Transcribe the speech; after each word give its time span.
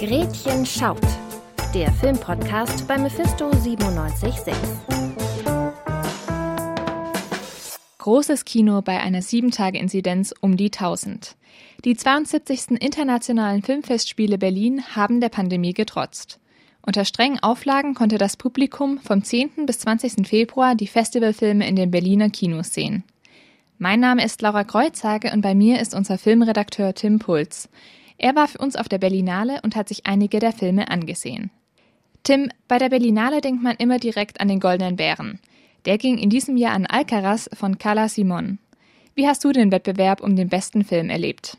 Gretchen 0.00 0.64
schaut, 0.64 0.98
der 1.74 1.92
Filmpodcast 1.92 2.88
bei 2.88 2.96
Mephisto 2.96 3.50
976. 3.50 4.54
Großes 7.98 8.46
Kino 8.46 8.80
bei 8.80 8.98
einer 8.98 9.20
7-Tage-Inzidenz 9.20 10.32
um 10.40 10.56
die 10.56 10.72
1000. 10.72 11.36
Die 11.84 11.94
72. 11.98 12.80
Internationalen 12.80 13.62
Filmfestspiele 13.62 14.38
Berlin 14.38 14.82
haben 14.96 15.20
der 15.20 15.28
Pandemie 15.28 15.74
getrotzt. 15.74 16.40
Unter 16.80 17.04
strengen 17.04 17.42
Auflagen 17.42 17.92
konnte 17.92 18.16
das 18.16 18.38
Publikum 18.38 19.00
vom 19.00 19.22
10. 19.22 19.66
bis 19.66 19.80
20. 19.80 20.26
Februar 20.26 20.76
die 20.76 20.86
Festivalfilme 20.86 21.68
in 21.68 21.76
den 21.76 21.90
Berliner 21.90 22.30
Kinos 22.30 22.72
sehen. 22.72 23.04
Mein 23.76 24.00
Name 24.00 24.24
ist 24.24 24.40
Laura 24.40 24.64
Kreuzhage 24.64 25.30
und 25.30 25.42
bei 25.42 25.54
mir 25.54 25.78
ist 25.78 25.94
unser 25.94 26.16
Filmredakteur 26.16 26.94
Tim 26.94 27.18
Puls. 27.18 27.68
Er 28.22 28.36
war 28.36 28.48
für 28.48 28.58
uns 28.58 28.76
auf 28.76 28.86
der 28.86 28.98
Berlinale 28.98 29.60
und 29.62 29.76
hat 29.76 29.88
sich 29.88 30.04
einige 30.04 30.40
der 30.40 30.52
Filme 30.52 30.90
angesehen. 30.90 31.50
Tim, 32.22 32.50
bei 32.68 32.76
der 32.76 32.90
Berlinale 32.90 33.40
denkt 33.40 33.62
man 33.62 33.76
immer 33.76 33.98
direkt 33.98 34.42
an 34.42 34.48
den 34.48 34.60
Goldenen 34.60 34.96
Bären. 34.96 35.40
Der 35.86 35.96
ging 35.96 36.18
in 36.18 36.28
diesem 36.28 36.58
Jahr 36.58 36.74
an 36.74 36.84
Alcaraz 36.84 37.48
von 37.54 37.78
Carla 37.78 38.10
Simon. 38.10 38.58
Wie 39.14 39.26
hast 39.26 39.42
du 39.42 39.52
den 39.52 39.72
Wettbewerb 39.72 40.20
um 40.20 40.36
den 40.36 40.50
besten 40.50 40.84
Film 40.84 41.08
erlebt? 41.08 41.56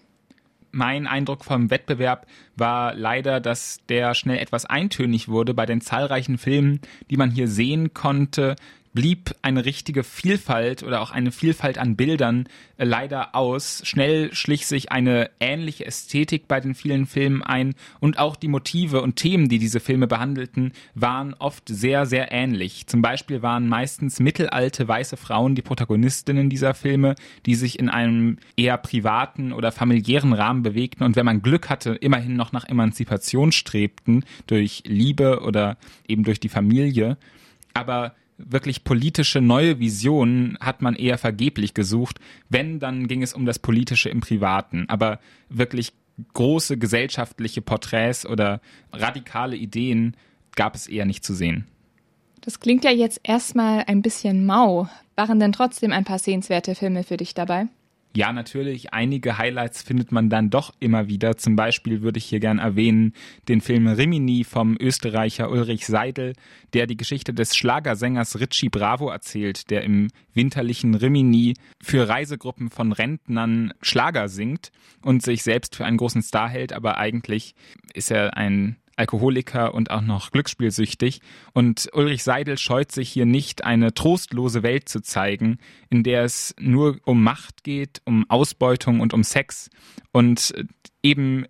Mein 0.69 1.07
Eindruck 1.07 1.43
vom 1.45 1.71
Wettbewerb 1.71 2.27
war 2.55 2.93
leider, 2.93 3.39
dass 3.39 3.79
der 3.89 4.13
schnell 4.13 4.37
etwas 4.37 4.65
eintönig 4.65 5.29
wurde 5.29 5.55
bei 5.55 5.65
den 5.65 5.81
zahlreichen 5.81 6.37
Filmen, 6.37 6.79
die 7.09 7.17
man 7.17 7.31
hier 7.31 7.47
sehen 7.47 7.95
konnte 7.95 8.55
blieb 8.93 9.35
eine 9.41 9.65
richtige 9.65 10.03
Vielfalt 10.03 10.83
oder 10.83 11.01
auch 11.01 11.11
eine 11.11 11.31
Vielfalt 11.31 11.77
an 11.77 11.95
Bildern 11.95 12.47
äh, 12.77 12.85
leider 12.85 13.35
aus. 13.35 13.81
Schnell 13.85 14.33
schlich 14.33 14.67
sich 14.67 14.91
eine 14.91 15.29
ähnliche 15.39 15.85
Ästhetik 15.85 16.47
bei 16.47 16.59
den 16.59 16.75
vielen 16.75 17.05
Filmen 17.05 17.41
ein 17.41 17.73
und 17.99 18.19
auch 18.19 18.35
die 18.35 18.47
Motive 18.47 19.01
und 19.01 19.15
Themen, 19.15 19.49
die 19.49 19.59
diese 19.59 19.79
Filme 19.79 20.07
behandelten, 20.07 20.73
waren 20.93 21.33
oft 21.35 21.69
sehr, 21.69 22.05
sehr 22.05 22.31
ähnlich. 22.31 22.87
Zum 22.87 23.01
Beispiel 23.01 23.41
waren 23.41 23.67
meistens 23.67 24.19
mittelalte 24.19 24.87
weiße 24.87 25.17
Frauen 25.17 25.55
die 25.55 25.61
Protagonistinnen 25.61 26.49
dieser 26.49 26.73
Filme, 26.73 27.15
die 27.45 27.55
sich 27.55 27.79
in 27.79 27.89
einem 27.89 28.37
eher 28.57 28.77
privaten 28.77 29.53
oder 29.53 29.71
familiären 29.71 30.33
Rahmen 30.33 30.63
bewegten 30.63 31.03
und 31.03 31.15
wenn 31.15 31.25
man 31.25 31.41
Glück 31.41 31.69
hatte, 31.69 31.91
immerhin 31.95 32.35
noch 32.35 32.51
nach 32.51 32.65
Emanzipation 32.65 33.51
strebten 33.51 34.25
durch 34.47 34.83
Liebe 34.85 35.41
oder 35.41 35.77
eben 36.07 36.23
durch 36.23 36.39
die 36.39 36.49
Familie. 36.49 37.17
Aber 37.73 38.15
wirklich 38.45 38.83
politische 38.83 39.41
neue 39.41 39.79
Visionen 39.79 40.57
hat 40.59 40.81
man 40.81 40.95
eher 40.95 41.17
vergeblich 41.17 41.73
gesucht. 41.73 42.19
Wenn, 42.49 42.79
dann 42.79 43.07
ging 43.07 43.23
es 43.23 43.33
um 43.33 43.45
das 43.45 43.59
Politische 43.59 44.09
im 44.09 44.21
Privaten. 44.21 44.85
Aber 44.87 45.19
wirklich 45.49 45.93
große 46.33 46.77
gesellschaftliche 46.77 47.61
Porträts 47.61 48.25
oder 48.25 48.61
radikale 48.91 49.55
Ideen 49.55 50.15
gab 50.55 50.75
es 50.75 50.87
eher 50.87 51.05
nicht 51.05 51.23
zu 51.23 51.33
sehen. 51.33 51.65
Das 52.41 52.59
klingt 52.59 52.83
ja 52.83 52.91
jetzt 52.91 53.21
erstmal 53.23 53.83
ein 53.87 54.01
bisschen 54.01 54.45
mau. 54.45 54.89
Waren 55.15 55.39
denn 55.39 55.51
trotzdem 55.51 55.91
ein 55.91 56.05
paar 56.05 56.19
sehenswerte 56.19 56.75
Filme 56.75 57.03
für 57.03 57.17
dich 57.17 57.33
dabei? 57.33 57.67
Ja, 58.13 58.33
natürlich, 58.33 58.93
einige 58.93 59.37
Highlights 59.37 59.83
findet 59.83 60.11
man 60.11 60.29
dann 60.29 60.49
doch 60.49 60.73
immer 60.81 61.07
wieder. 61.07 61.37
Zum 61.37 61.55
Beispiel 61.55 62.01
würde 62.01 62.17
ich 62.17 62.25
hier 62.25 62.41
gern 62.41 62.59
erwähnen 62.59 63.13
den 63.47 63.61
Film 63.61 63.87
Rimini 63.87 64.43
vom 64.43 64.75
Österreicher 64.77 65.49
Ulrich 65.49 65.85
Seidel, 65.85 66.33
der 66.73 66.87
die 66.87 66.97
Geschichte 66.97 67.33
des 67.33 67.55
Schlagersängers 67.55 68.41
Richie 68.41 68.67
Bravo 68.67 69.09
erzählt, 69.09 69.69
der 69.69 69.83
im 69.83 70.09
winterlichen 70.33 70.93
Rimini 70.93 71.53
für 71.81 72.09
Reisegruppen 72.09 72.69
von 72.69 72.91
Rentnern 72.91 73.73
Schlager 73.81 74.27
singt 74.27 74.71
und 75.03 75.23
sich 75.23 75.41
selbst 75.41 75.77
für 75.77 75.85
einen 75.85 75.97
großen 75.97 76.21
Star 76.21 76.49
hält, 76.49 76.73
aber 76.73 76.97
eigentlich 76.97 77.55
ist 77.93 78.11
er 78.11 78.35
ein 78.35 78.75
Alkoholiker 78.95 79.73
und 79.73 79.91
auch 79.91 80.01
noch 80.01 80.31
glücksspielsüchtig. 80.31 81.21
Und 81.53 81.89
Ulrich 81.93 82.23
Seidel 82.23 82.57
scheut 82.57 82.91
sich 82.91 83.09
hier 83.09 83.25
nicht, 83.25 83.63
eine 83.63 83.93
trostlose 83.93 84.63
Welt 84.63 84.89
zu 84.89 85.01
zeigen, 85.01 85.59
in 85.89 86.03
der 86.03 86.23
es 86.23 86.55
nur 86.59 86.99
um 87.05 87.23
Macht 87.23 87.63
geht, 87.63 88.01
um 88.05 88.29
Ausbeutung 88.29 88.99
und 88.99 89.13
um 89.13 89.23
Sex 89.23 89.69
und 90.11 90.53
eben 91.03 91.45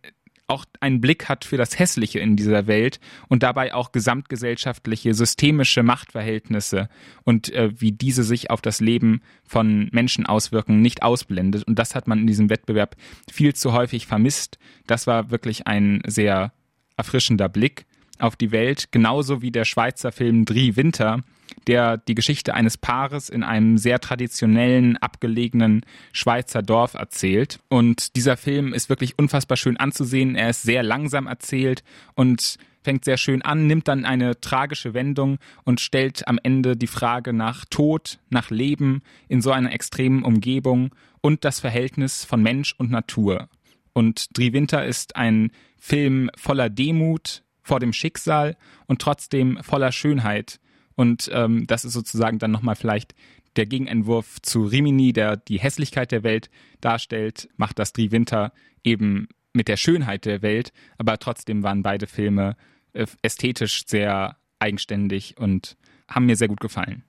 auch 0.51 0.66
einen 0.81 1.00
Blick 1.00 1.30
hat 1.30 1.46
für 1.46 1.57
das 1.57 1.80
Hässliche 1.80 2.19
in 2.19 2.35
dieser 2.35 2.68
Welt 2.68 3.00
und 3.30 3.41
dabei 3.41 3.74
auch 3.74 3.94
gesamtgesellschaftliche, 3.94 5.13
systemische 5.13 5.81
Machtverhältnisse 5.81 6.90
und 7.24 7.51
äh, 7.53 7.72
wie 7.80 7.94
diese 7.94 8.24
sich 8.24 8.51
auf 8.51 8.62
das 8.62 8.81
Leben 8.81 9.22
von 9.46 9.90
Menschen 9.94 10.25
auswirken, 10.25 10.81
nicht 10.81 11.03
ausblendet. 11.03 11.63
Und 11.63 11.80
das 11.80 11.96
hat 11.96 12.07
man 12.07 12.19
in 12.19 12.28
diesem 12.28 12.50
Wettbewerb 12.50 12.97
viel 13.31 13.56
zu 13.56 13.72
häufig 13.72 14.06
vermisst. 14.07 14.59
Das 14.88 15.07
war 15.07 15.31
wirklich 15.31 15.68
ein 15.68 16.03
sehr 16.06 16.51
erfrischender 16.97 17.50
Blick 17.50 17.85
auf 18.19 18.35
die 18.35 18.52
Welt, 18.52 18.91
genauso 18.91 19.41
wie 19.41 19.52
der 19.52 19.66
Schweizer 19.66 20.12
Film 20.12 20.46
Drie 20.46 20.75
Winter, 20.75 21.24
der 21.68 21.97
die 21.97 22.16
Geschichte 22.16 22.53
eines 22.53 22.78
Paares 22.78 23.29
in 23.29 23.44
einem 23.44 23.78
sehr 23.78 24.00
traditionellen, 24.00 24.97
abgelegenen 24.97 25.85
Schweizer 26.12 26.62
Dorf 26.62 26.94
erzählt. 26.94 27.59
Und 27.68 28.16
dieser 28.16 28.38
Film 28.38 28.74
ist 28.74 28.90
wirklich 28.90 29.18
unfassbar 29.18 29.57
schön 29.57 29.78
anzusehen. 29.78 30.35
Er 30.35 30.50
ist 30.50 30.63
sehr 30.63 30.84
langsam 30.84 31.28
erzählt 31.28 31.84
und 32.16 32.57
fängt 32.84 33.06
sehr 33.06 33.18
schön 33.18 33.41
an, 33.44 33.68
nimmt 33.68 33.88
dann 33.88 34.06
eine 34.06 34.40
tragische 34.40 34.94
Wendung 34.94 35.38
und 35.63 35.80
stellt 35.80 36.28
am 36.28 36.40
Ende 36.41 36.75
die 36.75 36.88
Frage 36.88 37.34
nach 37.34 37.66
Tod, 37.66 38.18
nach 38.30 38.50
Leben 38.50 39.03
in 39.28 39.41
so 39.41 39.51
einer 39.51 39.72
extremen 39.72 40.24
Umgebung 40.24 40.91
und 41.22 41.46
das 41.46 41.59
Verhältnis 41.59 42.25
von 42.25 42.41
Mensch 42.41 42.74
und 42.78 42.90
Natur. 42.90 43.47
Und 43.94 44.38
Drie 44.38 44.53
Winter 44.53 44.85
ist 44.85 45.16
ein 45.16 45.52
Film 45.78 46.29
voller 46.35 46.69
Demut 46.69 47.44
vor 47.62 47.79
dem 47.79 47.94
Schicksal 47.94 48.57
und 48.88 49.02
trotzdem 49.02 49.59
voller 49.62 49.91
Schönheit. 49.91 50.59
Und 50.96 51.29
ähm, 51.34 51.68
das 51.68 51.85
ist 51.85 51.94
sozusagen 51.94 52.40
dann 52.40 52.51
nochmal 52.51 52.75
vielleicht 52.75 53.16
der 53.56 53.66
Gegenentwurf 53.66 54.41
zu 54.41 54.63
Rimini, 54.63 55.13
der 55.13 55.38
die 55.38 55.59
Hässlichkeit 55.59 56.12
der 56.12 56.24
Welt 56.24 56.50
darstellt, 56.80 57.50
macht 57.57 57.80
das 57.80 57.94
Drie 57.94 58.12
Winter 58.12 58.53
eben 58.84 59.28
mit 59.53 59.68
der 59.68 59.78
Schönheit 59.78 60.25
der 60.25 60.41
Welt, 60.41 60.72
aber 60.97 61.18
trotzdem 61.19 61.63
waren 61.63 61.84
beide 61.84 62.07
Filme 62.07 62.56
äh, 62.94 63.06
ästhetisch 63.22 63.84
sehr 63.85 64.38
eigenständig 64.59 65.38
und 65.38 65.75
haben 66.07 66.25
mir 66.25 66.35
sehr 66.35 66.47
gut 66.47 66.62
gefallen. 66.62 67.03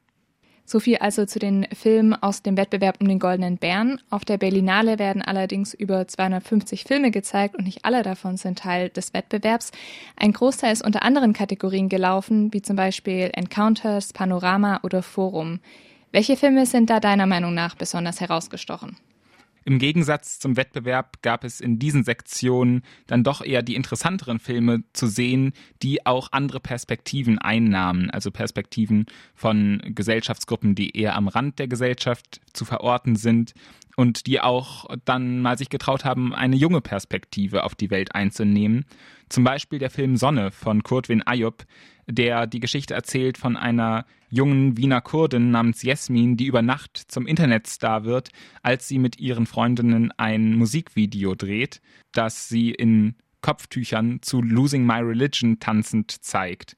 So 0.65 0.81
viel 0.81 0.97
also 0.99 1.27
zu 1.27 1.39
den 1.39 1.67
Filmen 1.75 2.15
aus 2.15 2.43
dem 2.43 2.57
Wettbewerb 2.57 2.97
um 3.01 3.09
den 3.09 3.19
Goldenen 3.19 3.59
Bären. 3.59 4.01
Auf 4.11 4.25
der 4.25 4.39
Berlinale 4.39 4.99
werden 4.99 5.21
allerdings 5.21 5.75
über 5.75 6.07
250 6.07 6.85
Filme 6.85 7.11
gezeigt 7.11 7.57
und 7.57 7.65
nicht 7.65 7.85
alle 7.85 8.03
davon 8.03 8.37
sind 8.37 8.61
Teil 8.61 8.89
des 8.89 9.13
Wettbewerbs. 9.13 9.73
Ein 10.17 10.33
Großteil 10.33 10.73
ist 10.73 10.85
unter 10.85 11.03
anderen 11.03 11.33
Kategorien 11.33 11.89
gelaufen, 11.89 12.53
wie 12.53 12.63
zum 12.63 12.77
Beispiel 12.77 13.31
Encounters, 13.35 14.13
Panorama 14.13 14.81
oder 14.83 15.03
Forum. 15.03 15.61
Welche 16.13 16.37
Filme 16.37 16.67
sind 16.67 16.91
da 16.91 17.01
deiner 17.01 17.27
Meinung 17.27 17.55
nach 17.55 17.75
besonders 17.75 18.21
herausgestochen? 18.21 18.97
Im 19.65 19.79
Gegensatz 19.79 20.39
zum 20.39 20.57
Wettbewerb 20.57 21.23
gab 21.23 21.45
es 21.45 21.61
in 21.61 21.79
diesen 21.79 22.05
Sektionen 22.05 22.83
dann 23.07 23.25
doch 23.25 23.45
eher 23.45 23.63
die 23.63 23.75
interessanteren 23.75 24.39
Filme 24.39 24.83
zu 24.93 25.07
sehen, 25.07 25.53
die 25.83 26.05
auch 26.07 26.29
andere 26.33 26.61
Perspektiven 26.61 27.39
einnahmen, 27.39 28.11
also 28.11 28.31
Perspektiven 28.31 29.07
von 29.35 29.83
Gesellschaftsgruppen, 29.85 30.75
die 30.75 30.97
eher 30.97 31.15
am 31.15 31.29
Rand 31.29 31.59
der 31.59 31.69
Gesellschaft 31.69 32.41
zu 32.53 32.65
verorten 32.65 33.17
sind 33.17 33.55
und 33.97 34.27
die 34.27 34.41
auch 34.41 34.87
dann 35.05 35.41
mal 35.41 35.59
sich 35.59 35.69
getraut 35.69 36.05
haben, 36.05 36.35
eine 36.35 36.57
junge 36.57 36.81
Perspektive 36.81 37.65
auf 37.65 37.75
die 37.75 37.91
Welt 37.91 38.15
einzunehmen. 38.15 38.85
Zum 39.29 39.45
Beispiel 39.45 39.79
der 39.79 39.91
Film 39.91 40.17
Sonne 40.17 40.51
von 40.51 40.83
Kurtwin 40.83 41.23
Ayub, 41.27 41.65
der 42.07 42.47
die 42.47 42.61
Geschichte 42.61 42.95
erzählt 42.95 43.39
von 43.39 43.57
einer 43.57 44.05
jungen 44.29 44.77
Wiener 44.77 45.01
Kurdin 45.01 45.51
namens 45.51 45.83
Jesmin, 45.83 46.37
die 46.37 46.47
über 46.47 46.63
Nacht 46.63 46.97
zum 46.97 47.27
Internetstar 47.27 48.05
wird, 48.05 48.31
als 48.63 48.89
sie 48.89 48.99
mit 48.99 49.21
ihren 49.21 49.47
Freundinnen 49.47 50.11
ein 50.17 50.55
Musikvideo 50.57 51.35
dreht, 51.35 51.81
das 52.13 52.49
sie 52.49 52.71
in 52.71 53.15
Kopftüchern 53.43 54.23
zu 54.23 54.41
Losing 54.41 54.87
My 54.87 55.01
Religion 55.01 55.59
tanzend 55.59 56.11
zeigt. 56.25 56.77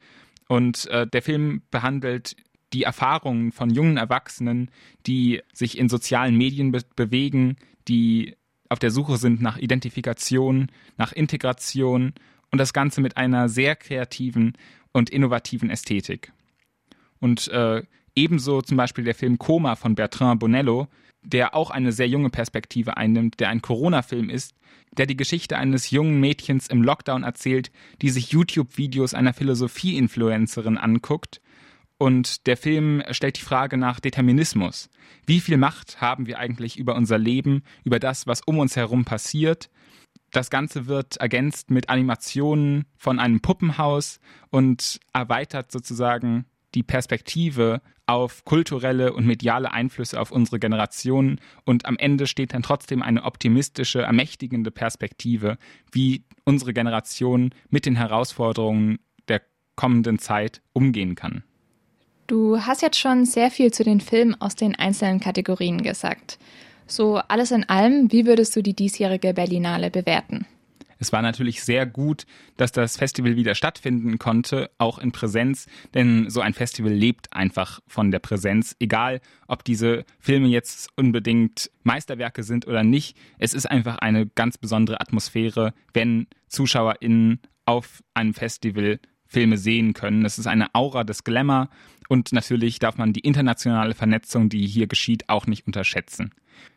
Und 0.49 0.87
äh, 0.89 1.07
der 1.07 1.23
Film 1.23 1.63
behandelt 1.71 2.37
die 2.75 2.83
Erfahrungen 2.83 3.53
von 3.53 3.71
jungen 3.71 3.97
Erwachsenen, 3.97 4.71
die 5.07 5.41
sich 5.53 5.79
in 5.79 5.89
sozialen 5.89 6.37
Medien 6.37 6.73
be 6.73 6.81
bewegen, 6.97 7.57
die 7.89 8.37
auf 8.69 8.79
der 8.79 8.91
Suche 8.91 9.17
sind 9.17 9.41
nach 9.41 9.59
Identifikation, 9.59 10.71
nach 10.97 11.13
Integration 11.13 12.13
und 12.51 12.59
das 12.59 12.73
Ganze 12.73 13.01
mit 13.01 13.17
einer 13.17 13.49
sehr 13.49 13.77
kreativen 13.77 14.55
und 14.93 15.11
innovativen 15.11 15.71
Ästhetik. 15.71 16.33
Und 17.21 17.49
äh, 17.49 17.83
ebenso 18.17 18.61
zum 18.61 18.77
Beispiel 18.77 19.05
der 19.05 19.15
Film 19.15 19.39
Koma 19.39 19.77
von 19.77 19.95
Bertrand 19.95 20.41
Bonello, 20.41 20.89
der 21.23 21.55
auch 21.55 21.71
eine 21.71 21.93
sehr 21.93 22.09
junge 22.09 22.31
Perspektive 22.31 22.97
einnimmt, 22.97 23.39
der 23.41 23.49
ein 23.51 23.63
Corona-Film 23.63 24.29
ist, 24.31 24.55
der 24.97 25.07
die 25.07 25.17
Geschichte 25.17 25.57
eines 25.57 25.91
jungen 25.91 26.21
Mädchens 26.21 26.67
im 26.67 26.83
Lockdown 26.83 27.23
erzählt, 27.23 27.71
die 28.03 28.11
sich 28.11 28.31
YouTube-Videos 28.33 29.15
einer 29.15 29.33
Philosophie-Influencerin 29.33 30.77
anguckt 30.77 31.41
und 32.05 32.47
der 32.47 32.59
Film 32.59 33.03
stellt 33.13 33.39
die 33.39 33.45
Frage 33.45 33.79
nach 33.79 33.99
Determinismus. 33.99 34.91
Wie 35.25 35.41
viel 35.41 35.57
Macht 35.57 36.03
haben 36.03 36.27
wir 36.27 36.39
eigentlich 36.39 36.77
über 36.79 36.97
unser 36.97 37.17
Leben, 37.17 37.63
über 37.83 37.99
das, 37.99 38.27
was 38.27 38.43
um 38.43 38.59
uns 38.59 38.77
herum 38.77 39.07
passiert? 39.07 39.71
das 40.31 40.51
Ganze 40.51 40.87
wird 40.87 41.17
ergänzt 41.19 41.71
mit 41.71 41.89
Animationen 41.89 42.85
von 42.97 43.19
einem 43.21 43.41
Puppenhaus 43.41 44.19
und 44.51 45.01
erweitert 45.13 45.73
sozusagen 45.73 46.45
die 46.75 46.83
Perspektive 46.83 47.81
auf 48.07 48.45
kulturelle 48.45 49.13
und 49.15 49.25
mediale 49.27 49.73
Einflüsse 49.73 50.21
auf 50.21 50.31
unsere 50.31 50.59
Generation 50.59 51.41
und 51.65 51.87
am 51.87 51.97
Ende 51.97 52.27
steht 52.27 52.53
dann 52.53 52.63
trotzdem 52.63 53.01
eine 53.01 53.23
optimistische, 53.23 54.03
ermächtigende 54.03 54.71
Perspektive, 54.71 55.57
wie 55.91 56.25
unsere 56.45 56.75
Generation 56.75 57.55
mit 57.71 57.87
den 57.87 57.97
Herausforderungen 57.97 58.99
der 59.29 59.41
kommenden 59.77 60.19
Zeit 60.19 60.61
umgehen 60.73 61.15
kann. 61.15 61.45
Du 62.27 62.59
hast 62.59 62.81
jetzt 62.81 62.99
schon 62.99 63.27
sehr 63.27 63.51
viel 63.51 63.71
zu 63.73 63.85
den 63.85 64.01
Filmen 64.01 64.41
aus 64.41 64.55
den 64.55 64.75
einzelnen 64.75 65.21
Kategorien 65.21 65.83
gesagt. 65.83 66.39
So 66.87 67.17
alles 67.17 67.51
in 67.51 67.69
allem, 67.69 68.11
wie 68.13 68.27
würdest 68.27 68.57
du 68.57 68.63
die 68.63 68.75
diesjährige 68.75 69.35
Berlinale 69.35 69.91
bewerten? 69.91 70.47
Es 70.99 71.13
war 71.13 71.21
natürlich 71.21 71.63
sehr 71.63 71.85
gut, 71.85 72.25
dass 72.57 72.73
das 72.73 72.97
Festival 72.97 73.37
wieder 73.37 73.55
stattfinden 73.55 74.19
konnte, 74.19 74.71
auch 74.79 74.99
in 74.99 75.13
Präsenz, 75.13 75.67
denn 75.93 76.31
so 76.31 76.41
ein 76.41 76.55
Festival 76.55 76.93
lebt 76.93 77.33
einfach 77.33 77.81
von 77.87 78.11
der 78.11 78.21
Präsenz, 78.21 78.75
egal 78.79 79.21
ob 79.47 79.65
diese 79.65 80.05
Filme 80.19 80.49
jetzt 80.49 80.89
unbedingt 80.97 81.71
Meisterwerke 81.83 82.43
sind 82.43 82.67
oder 82.67 82.85
nicht. 82.85 83.19
Es 83.39 83.53
ist 83.53 83.67
einfach 83.67 83.99
eine 83.99 84.27
ganz 84.27 84.57
besondere 84.57 85.01
Atmosphäre, 85.01 85.75
wenn 85.93 86.27
ZuschauerInnen 86.49 87.41
auf 87.67 88.03
einem 88.15 88.33
Festival 88.33 88.99
Filme 89.35 89.59
sehen 89.59 89.95
können. 89.95 90.25
Es 90.25 90.39
ist 90.39 90.47
eine 90.47 90.73
Aura 90.75 91.03
des 91.03 91.25
Glamour 91.25 91.69
und 92.09 92.33
natürlich 92.33 92.79
darf 92.79 92.97
man 92.97 93.13
die 93.13 93.21
internationale 93.21 93.95
Vernetzung, 93.95 94.49
die 94.49 94.65
hier 94.67 94.87
geschieht, 94.87 95.29
auch 95.29 95.47
nicht 95.49 95.67
unterschätzen. 95.67 96.31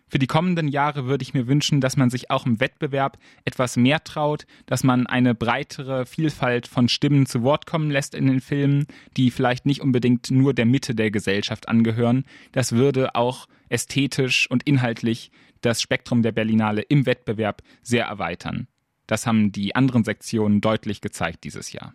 Für 0.10 0.18
die 0.18 0.26
kommenden 0.26 0.68
Jahre 0.68 1.06
würde 1.06 1.22
ich 1.22 1.36
mir 1.36 1.48
wünschen, 1.48 1.82
dass 1.82 1.98
man 1.98 2.10
sich 2.10 2.32
auch 2.32 2.48
im 2.48 2.60
Wettbewerb 2.60 3.20
etwas 3.46 3.78
mehr 3.78 4.04
traut, 4.04 4.48
dass 4.66 4.84
man 4.84 5.06
eine 5.06 5.36
breitere 5.36 6.08
Vielfalt 6.08 6.68
von 6.68 6.90
Stimmen 6.90 7.28
zu 7.28 7.44
Wort 7.44 7.68
kommen 7.68 7.92
lässt 7.92 8.16
in 8.16 8.26
den 8.26 8.42
Filmen, 8.42 8.88
die 9.18 9.30
vielleicht 9.30 9.68
nicht 9.68 9.82
unbedingt 9.82 10.32
nur 10.32 10.56
der 10.56 10.66
Mitte 10.66 10.96
der 10.96 11.12
Gesellschaft 11.12 11.68
angehören. 11.68 12.24
Das 12.54 12.72
würde 12.72 13.16
auch 13.16 13.48
ästhetisch 13.70 14.50
und 14.50 14.64
inhaltlich 14.64 15.30
das 15.62 15.82
Spektrum 15.82 16.24
der 16.24 16.32
Berlinale 16.32 16.82
im 16.82 17.06
Wettbewerb 17.06 17.62
sehr 17.84 18.06
erweitern. 18.06 18.68
Das 19.06 19.28
haben 19.28 19.52
die 19.52 19.76
anderen 19.76 20.06
Sektionen 20.06 20.62
deutlich 20.62 21.02
gezeigt 21.02 21.44
dieses 21.44 21.72
Jahr. 21.72 21.94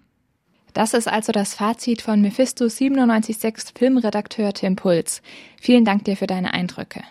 Das 0.73 0.95
ist 0.95 1.07
also 1.07 1.33
das 1.33 1.55
Fazit 1.55 2.01
von 2.01 2.23
Mephisto 2.23 2.65
976 2.65 3.75
Filmredakteur 3.77 4.53
Tim 4.55 4.77
Puls. 4.77 5.21
Vielen 5.61 5.85
Dank 5.85 6.05
dir 6.05 6.17
für 6.17 6.27
deine 6.27 6.55
Eindrücke. 6.55 7.03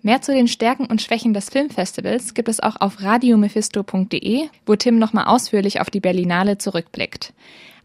Mehr 0.00 0.22
zu 0.22 0.32
den 0.32 0.48
Stärken 0.48 0.86
und 0.86 1.02
Schwächen 1.02 1.34
des 1.34 1.50
Filmfestivals 1.50 2.32
gibt 2.32 2.48
es 2.48 2.60
auch 2.60 2.76
auf 2.80 3.02
radiomephisto.de, 3.02 4.48
wo 4.64 4.76
Tim 4.76 4.98
nochmal 4.98 5.26
ausführlich 5.26 5.80
auf 5.80 5.90
die 5.90 6.00
Berlinale 6.00 6.56
zurückblickt. 6.56 7.34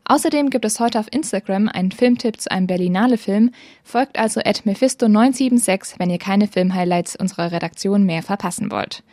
Außerdem 0.05 0.49
gibt 0.49 0.65
es 0.65 0.79
heute 0.79 0.99
auf 0.99 1.07
Instagram 1.11 1.69
einen 1.69 1.91
Filmtipp 1.91 2.39
zu 2.39 2.51
einem 2.51 2.67
Berlinale-Film. 2.67 3.51
Folgt 3.83 4.17
also 4.17 4.41
at 4.41 4.63
Mephisto976, 4.65 5.95
wenn 5.97 6.09
ihr 6.09 6.19
keine 6.19 6.47
Filmhighlights 6.47 7.15
unserer 7.15 7.51
Redaktion 7.51 8.03
mehr 8.03 8.21
verpassen 8.21 8.69
wollt. 8.69 9.03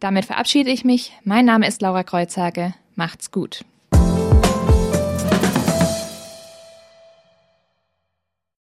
Damit 0.00 0.24
verabschiede 0.24 0.70
ich 0.70 0.84
mich. 0.84 1.12
Mein 1.24 1.44
Name 1.44 1.66
ist 1.66 1.82
Laura 1.82 2.02
Kreuzhage. 2.02 2.72
Macht's 2.94 3.30
gut. 3.30 3.64